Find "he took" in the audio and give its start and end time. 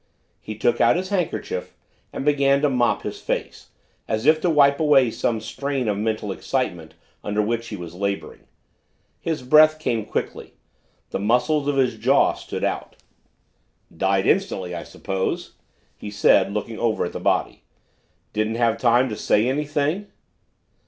0.41-0.81